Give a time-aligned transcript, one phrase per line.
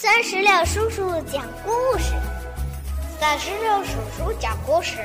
[0.00, 2.14] 三十六叔叔讲故事，
[3.18, 4.96] 三十六叔叔讲故事，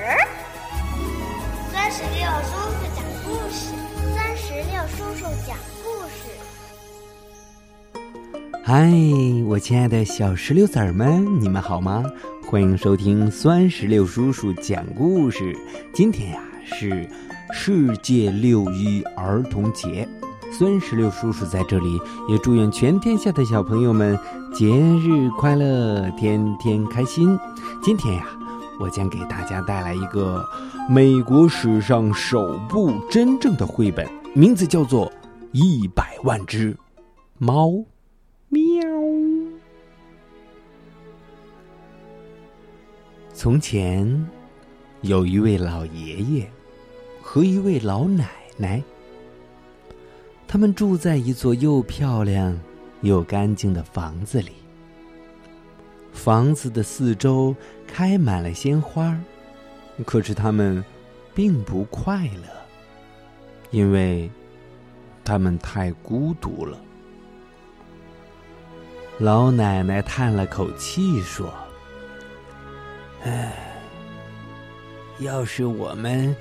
[1.72, 3.74] 三十六叔叔讲故事，
[4.16, 6.30] 三十六叔叔讲故事。
[8.64, 8.88] 嗨，
[9.48, 12.04] 我亲爱的小石榴籽们，你们好吗？
[12.48, 15.58] 欢迎收听酸石榴叔叔讲故事。
[15.92, 17.10] 今天呀是
[17.52, 20.08] 世界六一儿童节。
[20.56, 22.00] 孙石榴叔叔在这里
[22.30, 24.16] 也祝愿全天下的小朋友们
[24.54, 27.38] 节日快乐，天天开心。
[27.82, 28.28] 今天呀，
[28.80, 30.46] 我将给大家带来一个
[30.88, 35.08] 美国史上首部真正的绘本，名字叫做
[35.54, 36.78] 《一百万只
[37.40, 37.70] 猫》。
[38.50, 38.62] 喵。
[43.34, 44.28] 从前，
[45.02, 46.48] 有一位老爷爷
[47.24, 48.84] 和一位老奶奶。
[50.54, 52.56] 他们住在一座又漂亮
[53.02, 54.52] 又干净的房子里。
[56.12, 57.56] 房子的四周
[57.88, 59.20] 开满了鲜花，
[60.06, 60.86] 可是他们
[61.34, 62.48] 并不快乐，
[63.72, 64.30] 因为
[65.26, 66.78] 他们太孤独了。
[69.18, 71.52] 老奶奶叹了口气说
[73.26, 73.74] ：“唉，
[75.18, 76.36] 要是我们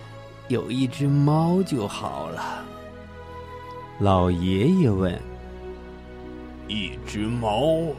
[0.48, 2.66] 有一只猫就好了。”
[4.03, 5.17] 老爷爷问
[6.67, 7.95] ：“一只猫？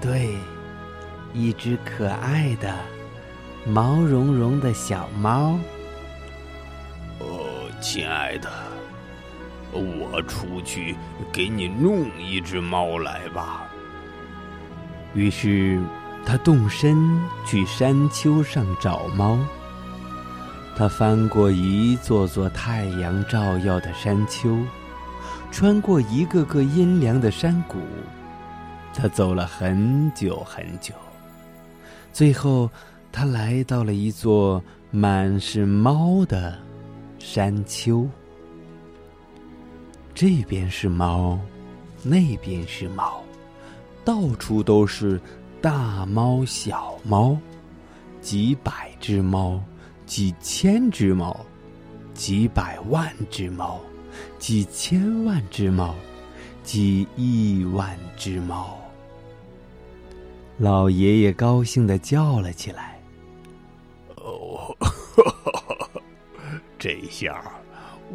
[0.00, 0.34] 对，
[1.32, 2.74] 一只可爱的、
[3.64, 5.56] 毛茸茸的小猫。
[7.20, 8.50] 哦，亲爱的，
[9.72, 10.96] 我出去
[11.32, 13.64] 给你弄一只猫来吧。”
[15.14, 15.80] 于是，
[16.26, 19.38] 他动身去山丘上找猫。
[20.78, 24.56] 他翻过一座座太阳照耀的山丘，
[25.50, 27.78] 穿过一个个阴凉的山谷，
[28.94, 30.94] 他走了很久很久，
[32.12, 32.70] 最后
[33.10, 34.62] 他来到了一座
[34.92, 36.56] 满是猫的
[37.18, 38.08] 山丘。
[40.14, 41.36] 这边是猫，
[42.04, 43.20] 那边是猫，
[44.04, 45.20] 到处都是
[45.60, 47.36] 大猫小猫，
[48.20, 49.60] 几百只猫。
[50.08, 51.38] 几千只猫，
[52.14, 53.78] 几百万只猫，
[54.38, 55.94] 几千万只猫，
[56.64, 58.78] 几亿万只猫。
[60.56, 62.98] 老爷爷高兴的叫了起来
[64.16, 64.74] ：“哦，
[66.78, 67.44] 这下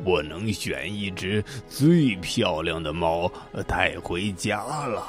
[0.03, 3.31] 我能选一只最漂亮的猫
[3.67, 5.07] 带回家了。”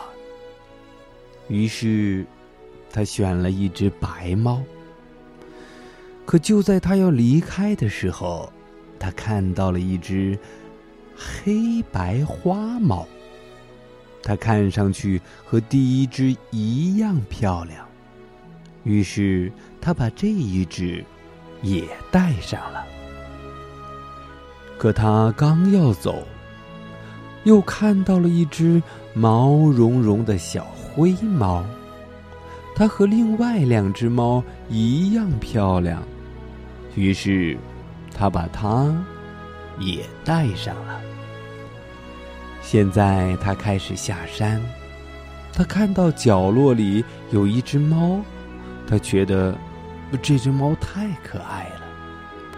[1.48, 2.26] 于是，
[2.92, 4.62] 他选了一只白猫。
[6.26, 8.50] 可就在他要离开的时候，
[8.98, 10.38] 他看到了一只
[11.16, 13.06] 黑白花猫。
[14.26, 17.86] 它看上去和第一只一样漂亮，
[18.82, 19.52] 于是
[19.82, 21.04] 他把这一只
[21.60, 22.86] 也带上了。
[24.78, 26.22] 可他刚要走，
[27.44, 31.62] 又看到了一只毛茸茸的小灰猫，
[32.74, 36.02] 它和另外两只猫一样漂亮。
[36.94, 37.58] 于是，
[38.14, 38.94] 他把它
[39.78, 41.00] 也带上了。
[42.62, 44.60] 现在他开始下山，
[45.52, 48.20] 他看到角落里有一只猫，
[48.86, 49.56] 他觉得
[50.22, 51.80] 这只猫太可爱了，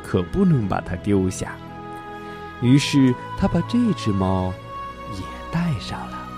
[0.04, 1.56] 可不能把它丢下。
[2.60, 4.52] 于是他把这只猫
[5.14, 5.20] 也
[5.50, 6.28] 带上了。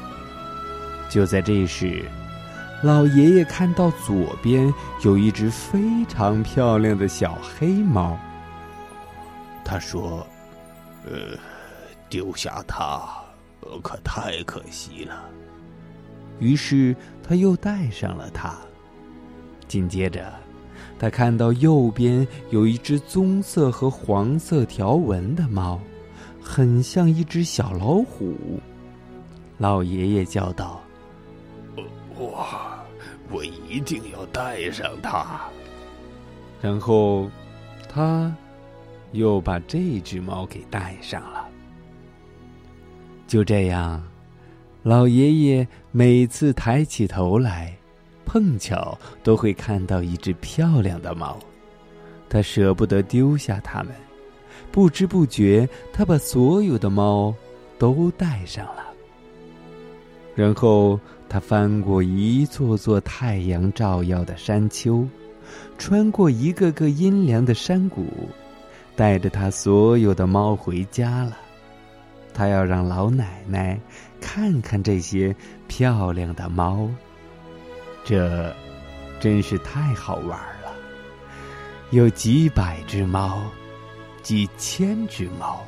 [1.08, 2.04] 就在这时。
[2.80, 4.72] 老爷爷看到左边
[5.02, 8.16] 有一只非常漂亮的小黑猫。
[9.64, 10.24] 他说
[11.04, 11.36] ：“呃，
[12.08, 13.02] 丢下它
[13.82, 15.24] 可太可惜了。”
[16.38, 18.56] 于是他又带上了它。
[19.66, 20.32] 紧接着，
[21.00, 25.80] 他看到右边有一只棕色和黄色条纹的猫，
[26.40, 28.60] 很像一只小老虎。
[29.58, 30.77] 老爷爷叫道。
[33.38, 35.48] 我一定要带上它。
[36.60, 37.30] 然后，
[37.88, 38.34] 他
[39.12, 41.48] 又把这只猫给带上了。
[43.28, 44.02] 就这样，
[44.82, 47.72] 老爷爷每次抬起头来，
[48.24, 51.38] 碰巧都会看到一只漂亮的猫。
[52.28, 53.94] 他舍不得丢下它们，
[54.72, 57.32] 不知不觉，他把所有的猫
[57.78, 58.84] 都带上了。
[60.34, 60.98] 然后。
[61.28, 65.06] 他翻过一座座太阳照耀的山丘，
[65.76, 68.06] 穿过一个个阴凉的山谷，
[68.96, 71.36] 带着他所有的猫回家了。
[72.32, 73.78] 他要让老奶奶
[74.20, 75.34] 看看这些
[75.66, 76.88] 漂亮的猫。
[78.04, 78.54] 这
[79.20, 80.72] 真是太好玩了！
[81.90, 83.42] 有几百只猫，
[84.22, 85.60] 几千只猫，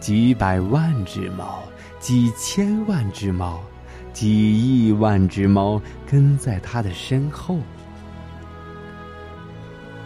[0.00, 1.62] 几百万只猫，
[1.98, 3.60] 几千万只猫，
[4.18, 7.60] 几亿万只猫跟在他的身后。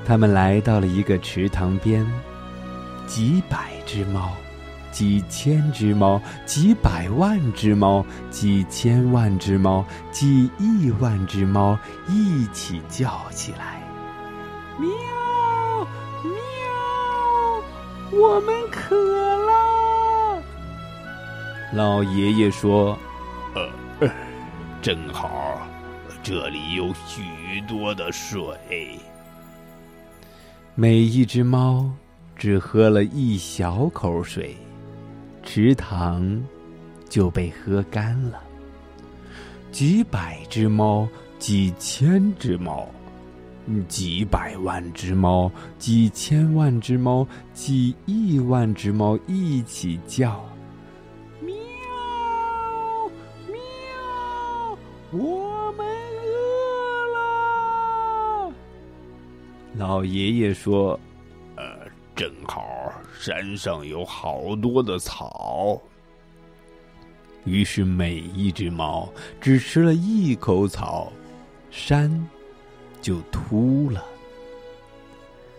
[0.05, 2.07] 他们来到了一个池塘边，
[3.07, 4.31] 几百只猫，
[4.91, 13.83] 几千只猫，几百万只猫，几千万只猫，几亿万只猫一起叫起来
[14.79, 14.91] ：“喵，
[16.23, 20.43] 喵，我们渴了。”
[21.73, 22.99] 老爷爷说：“，
[24.83, 25.65] 正好，
[26.25, 28.99] 这里有许多的水。”
[30.75, 31.89] 每一只猫
[32.35, 34.57] 只喝了一小口水，
[35.45, 36.43] 池塘
[37.09, 38.43] 就被喝干了。
[39.71, 41.07] 几百只猫，
[41.39, 42.89] 几千只猫，
[43.87, 47.25] 几百万只猫，几千万只猫，
[47.55, 50.45] 几亿万只猫一起叫
[55.13, 57.07] ：“我们饿
[58.49, 58.53] 了。”
[59.79, 60.99] 老爷爷说
[61.57, 61.87] ：“呃，
[62.17, 65.81] 正好山上有好多的草。”
[67.45, 69.09] 于是每一只猫
[69.41, 71.13] 只吃了一口草，
[71.71, 72.11] 山
[73.01, 74.05] 就秃了。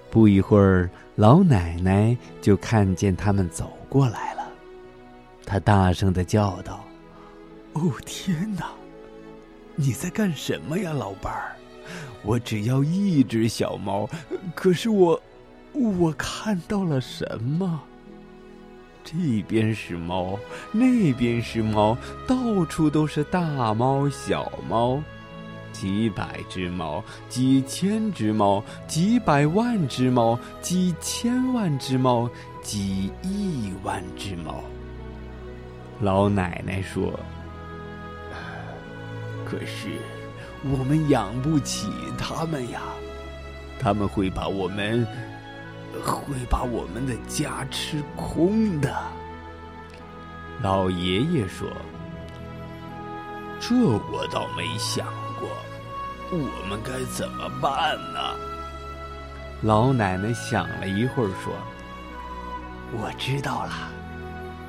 [0.09, 4.47] 不一会儿，老奶奶就看见他们走过来了，
[5.45, 6.85] 她大声的叫道
[7.73, 8.71] ：“哦，天哪！
[9.75, 11.55] 你在干什么呀，老伴儿？”
[12.23, 14.09] 我只要一只小猫，
[14.55, 15.21] 可是我，
[15.73, 17.81] 我看到了什么？
[19.03, 20.39] 这边是猫，
[20.71, 25.03] 那边是猫，到处都是大猫、小猫，
[25.73, 32.29] 几百只猫，几千只猫，几百万只猫，几千万只猫，
[32.61, 34.63] 几亿万只猫。
[35.99, 37.19] 老奶奶说
[39.53, 39.89] ：“可是。”
[40.65, 42.79] 我们养不起他们呀，
[43.77, 45.05] 他们会把我们，
[46.05, 48.95] 会把我们的家吃空的。
[50.61, 51.67] 老爷爷说
[53.59, 55.05] ：“这我倒没想
[55.37, 55.49] 过，
[56.31, 58.19] 我们该怎么办呢？”
[59.63, 61.53] 老奶奶想了一会儿说
[62.97, 63.91] ：“我知道了，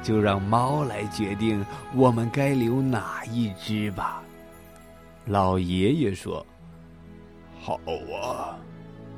[0.03, 1.65] 就让猫来决定
[1.95, 4.21] 我们该留哪一只吧。”
[5.26, 6.44] 老爷爷说
[7.61, 7.81] ：“好
[8.23, 8.59] 啊！”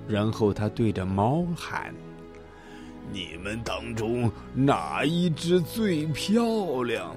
[0.06, 1.94] 然后他对着猫喊
[3.12, 7.14] ：“你们当中哪一只最漂亮？”“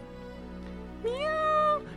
[1.03, 1.13] 喵，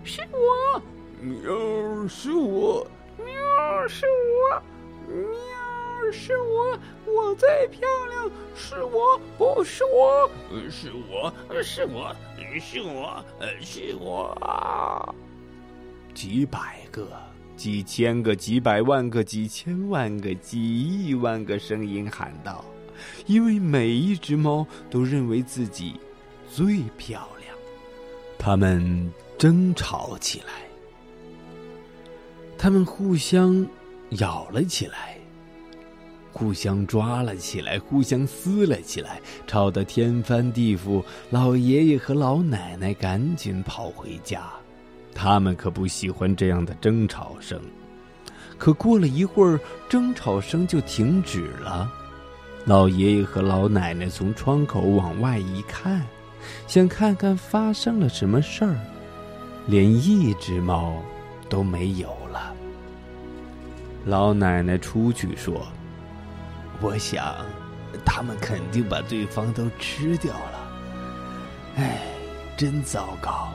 [0.04, 0.82] 是我
[1.20, 2.86] ！”“喵，是我
[3.16, 4.62] ！”“喵，是我
[5.08, 6.78] ！”“喵，是我！
[7.06, 8.30] 我最漂亮！
[8.54, 10.30] 是我，不是我，
[10.70, 12.14] 是我，是我，
[12.60, 13.24] 是我，
[13.60, 15.14] 是我！”
[16.14, 17.08] 几百个、
[17.56, 22.64] 几千个、几百万个、几千万个、几亿万个声音喊道
[23.26, 25.94] ：“因为每一只猫都认为自己
[26.48, 27.56] 最漂亮。”
[28.38, 30.46] 他们争吵起来，
[32.58, 33.66] 他们互相
[34.10, 35.16] 咬了起来，
[36.32, 41.02] 互相抓了起来，互相撕了起来，吵得天翻地覆。
[41.30, 44.50] 老爷爷和老奶奶赶紧跑回家。
[45.14, 47.60] 他们可不喜欢这样的争吵声，
[48.58, 51.90] 可过了一会儿，争吵声就停止了。
[52.64, 56.06] 老爷爷和老奶奶从窗口往外一看，
[56.66, 58.76] 想看看发生了什么事儿，
[59.66, 61.02] 连一只猫
[61.48, 62.54] 都没有了。
[64.04, 65.66] 老奶奶出去说
[66.80, 67.34] ：“我想，
[68.04, 70.72] 他们肯定把对方都吃掉了。
[71.76, 71.98] 哎，
[72.56, 73.48] 真糟糕。”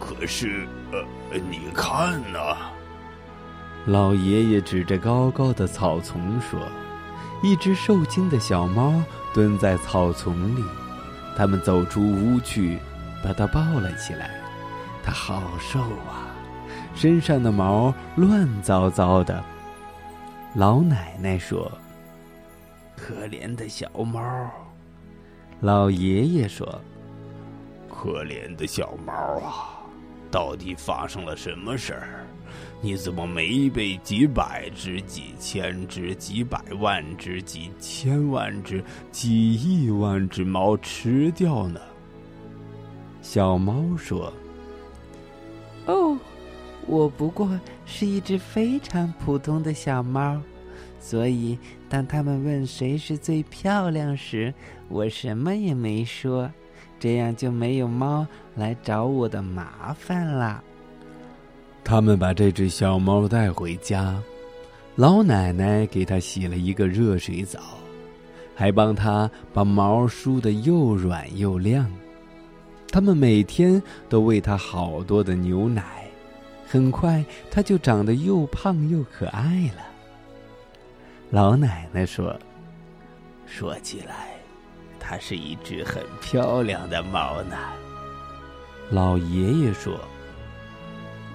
[0.00, 2.56] 可是，呃，你看呐，
[3.86, 6.58] 老爷爷指着高高的草丛说
[7.44, 9.00] ：“一只受惊的小猫
[9.32, 10.64] 蹲在草丛里，
[11.36, 12.78] 他们走出屋去，
[13.22, 14.30] 把它抱了起来。
[15.04, 16.32] 它好瘦啊，
[16.94, 19.44] 身上的毛乱糟糟的。”
[20.56, 21.70] 老奶奶说
[22.96, 24.20] ：“可怜的小猫。”
[25.60, 26.66] 老爷爷说
[27.88, 29.76] ：“可怜的小猫啊。”
[30.30, 32.26] 到底发生了什么事儿？
[32.82, 38.82] 你怎么没被几百只、几千只、几百万只、几千万只、
[39.12, 41.78] 几亿万只猫吃掉呢？
[43.20, 44.32] 小猫说
[45.86, 46.18] ：“哦，
[46.86, 47.48] 我不过
[47.84, 50.40] 是一只非常普通的小猫，
[50.98, 51.58] 所以
[51.88, 54.52] 当他们问谁是最漂亮时，
[54.88, 56.50] 我什么也没说，
[56.98, 58.26] 这样就没有猫
[58.60, 60.62] 来找我的麻烦了。”
[61.82, 64.22] 他们把这只小猫带回家，
[64.94, 67.58] 老奶奶给它洗了一个热水澡，
[68.54, 71.90] 还帮它把毛梳得又软又亮。
[72.92, 76.04] 他们每天都喂它好多的牛奶，
[76.66, 79.82] 很快它就长得又胖又可爱了。
[81.30, 82.38] 老奶奶说
[83.46, 84.28] ：“说起来，
[84.98, 87.56] 它是一只很漂亮的猫呢。”
[88.90, 90.00] 老爷爷说。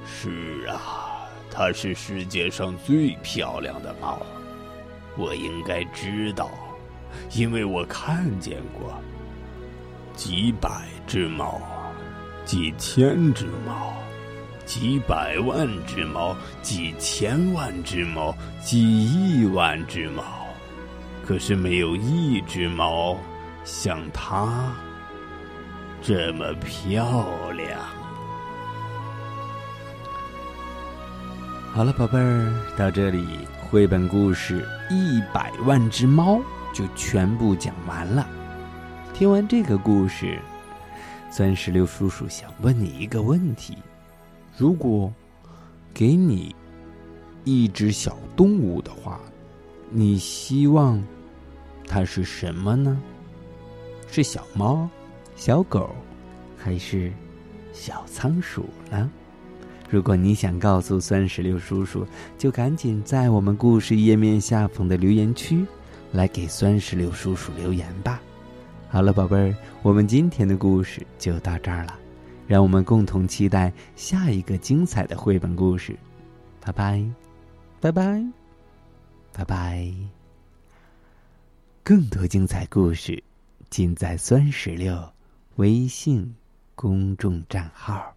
[0.06, 4.22] 是啊，它是世界上最漂亮的猫，
[5.18, 6.52] 我应该知道，
[7.34, 8.94] 因为我看见过
[10.16, 10.70] 几百
[11.08, 11.62] 只猫，
[12.44, 13.94] 几千只猫，
[14.66, 20.24] 几百万只猫，几千万只猫，几亿万只猫，
[21.26, 23.18] 可是没有一只猫
[23.64, 24.72] 像它
[26.08, 27.80] 这么漂亮。
[31.74, 36.36] 好了，宝贝儿，到这里绘本故事《一百万只猫》
[36.72, 38.28] 就全部讲完了。
[39.16, 40.40] 听完这个故事，
[41.32, 43.76] 钻石榴叔叔想问你一个问题：
[44.56, 45.12] 如果
[45.92, 46.56] 给你
[47.46, 49.20] 一只小动物的话，
[49.90, 51.04] 你希望
[51.88, 52.96] 它是什么呢？
[54.08, 54.88] 是小猫、
[55.36, 55.94] 小狗，
[56.58, 57.12] 还是
[57.74, 59.10] 小仓鼠呢？
[59.90, 65.66] 如果你想告诉酸石榴叔叔，就赶紧在我们故事页面下方的留言区，
[66.12, 68.20] 来给酸石榴叔叔留言吧。
[68.90, 72.00] 好了，宝贝儿，我们今天的故事就到这儿了，
[72.48, 75.96] 让我们共同期待下一个精彩的绘本故事。
[76.62, 77.06] 拜拜，
[77.80, 78.26] 拜拜，
[79.34, 79.88] 拜拜。
[81.84, 83.22] 更多精彩故事，
[83.70, 84.98] 尽在酸石榴
[85.56, 86.36] 微信
[86.76, 88.15] 公众账号。